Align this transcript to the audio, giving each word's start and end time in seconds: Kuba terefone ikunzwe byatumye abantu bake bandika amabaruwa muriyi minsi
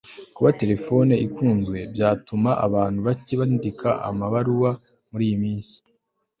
Kuba 0.35 0.49
terefone 0.59 1.13
ikunzwe 1.25 1.77
byatumye 1.93 2.51
abantu 2.65 2.99
bake 3.07 3.33
bandika 3.39 3.89
amabaruwa 4.09 4.71
muriyi 5.11 5.37
minsi 5.43 5.77